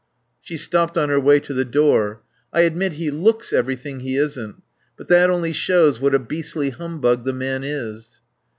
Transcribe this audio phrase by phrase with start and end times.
[0.41, 2.23] She stopped on her way to the door.
[2.51, 4.63] "I admit he looks everything he isn't.
[4.97, 8.19] But that only shows what a beastly humbug the man is."